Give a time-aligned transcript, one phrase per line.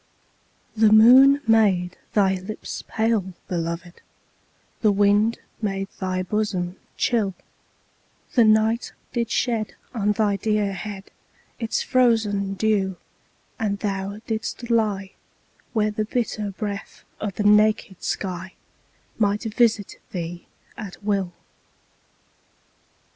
[0.79, 0.87] 4.
[0.87, 4.01] The moon made thy lips pale, beloved
[4.81, 7.35] The wind made thy bosom chill
[8.31, 11.11] _20 The night did shed on thy dear head
[11.59, 12.97] Its frozen dew,
[13.59, 15.11] and thou didst lie
[15.73, 18.55] Where the bitter breath of the naked sky
[19.19, 21.31] Might visit thee at will.